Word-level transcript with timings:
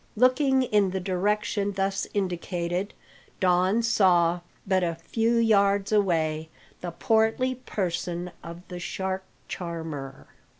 Looking 0.15 0.63
in 0.63 0.89
the 0.89 0.99
direction 0.99 1.73
thus 1.73 2.07
indicated, 2.15 2.95
Don 3.39 3.83
saw, 3.83 4.39
but 4.65 4.81
a 4.83 4.95
few 4.95 5.35
yards 5.35 5.91
away, 5.91 6.49
the 6.79 6.89
portly 6.89 7.53
person 7.53 8.31
of 8.43 8.67
the 8.67 8.79
shark 8.79 9.23
charmer. 9.47 10.25